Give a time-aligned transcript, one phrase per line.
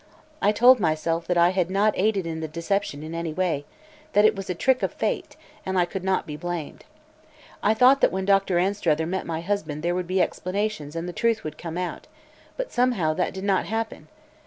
[0.41, 3.65] I told myself that I had not aided in the deception in any way,
[4.13, 6.85] that it was a trick of fate, and I could not be blamed.
[7.61, 11.13] I thought that when Doctor Anstruther met my husband there would be explanations and the
[11.13, 12.07] truth would come out,
[12.57, 14.07] but somehow that did not happen.